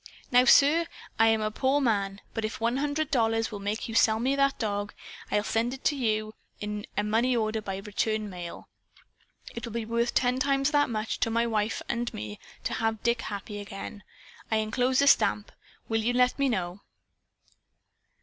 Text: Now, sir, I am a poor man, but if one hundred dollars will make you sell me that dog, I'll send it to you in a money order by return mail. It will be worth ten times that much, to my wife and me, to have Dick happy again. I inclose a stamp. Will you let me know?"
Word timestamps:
Now, 0.31 0.45
sir, 0.45 0.87
I 1.19 1.27
am 1.27 1.41
a 1.41 1.51
poor 1.51 1.79
man, 1.79 2.21
but 2.33 2.43
if 2.43 2.59
one 2.59 2.77
hundred 2.77 3.11
dollars 3.11 3.51
will 3.51 3.59
make 3.59 3.87
you 3.87 3.93
sell 3.93 4.19
me 4.19 4.35
that 4.35 4.57
dog, 4.57 4.95
I'll 5.29 5.43
send 5.43 5.75
it 5.75 5.83
to 5.83 5.95
you 5.95 6.33
in 6.59 6.87
a 6.97 7.03
money 7.03 7.35
order 7.35 7.61
by 7.61 7.77
return 7.77 8.27
mail. 8.27 8.67
It 9.53 9.63
will 9.63 9.73
be 9.73 9.85
worth 9.85 10.15
ten 10.15 10.39
times 10.39 10.71
that 10.71 10.89
much, 10.89 11.19
to 11.19 11.29
my 11.29 11.45
wife 11.45 11.83
and 11.87 12.11
me, 12.15 12.39
to 12.63 12.73
have 12.73 13.03
Dick 13.03 13.21
happy 13.21 13.59
again. 13.59 14.01
I 14.49 14.55
inclose 14.55 15.03
a 15.03 15.07
stamp. 15.07 15.51
Will 15.87 16.01
you 16.01 16.13
let 16.13 16.39
me 16.39 16.49
know?" 16.49 16.81